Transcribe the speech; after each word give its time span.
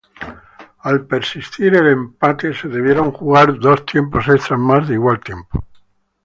Al 0.91 0.95
persistir 1.11 1.67
el 1.75 1.87
empate, 1.89 2.55
se 2.55 2.67
debieron 2.67 3.11
jugar 3.11 3.59
dos 3.59 3.85
tiempos 3.85 4.27
extras 4.29 4.59
más 4.59 4.87
de 4.87 4.95
igual 4.95 5.19
tiempo. 5.19 5.63